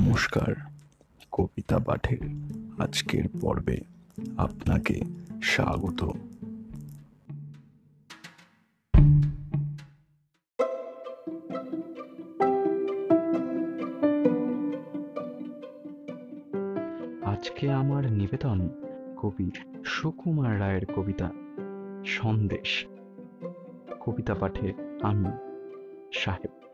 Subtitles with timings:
[0.00, 0.54] নমস্কার,
[1.32, 2.18] কবিতা পাঠের
[2.78, 3.80] আজকের পর্বে
[4.36, 5.00] আপনাকে
[5.42, 6.04] স্বাগত।
[17.24, 18.68] আজকে আমার নিবেদন
[19.16, 19.50] কবি
[19.84, 21.30] সুকুমার রায়ের কবিতা,
[22.06, 22.86] সন্দেশ।
[24.00, 24.72] কবিতা পাঠে
[25.02, 25.30] আমি,
[26.14, 26.69] সাহেব।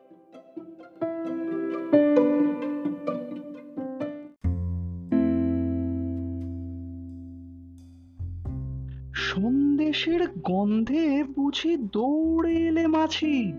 [9.27, 13.53] সন্দেশের গন্ধে বুঝি দৌড়ে এলে মাছি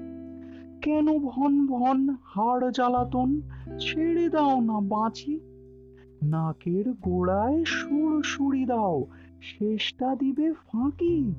[0.82, 3.42] কেন ভন ভন হাড় জ্বালাতন,
[3.80, 5.40] ছেড়ে দাও না বাঁচি।
[6.24, 9.06] নাকের গোড়ায় সুর সুরি দাও,
[9.42, 11.34] শেষটা দিবে ফাঁকি।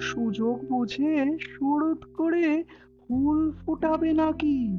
[0.00, 2.64] সুযোগ বুঝে সুরত করে
[3.00, 4.78] ফুল ফোটাবে নাকি।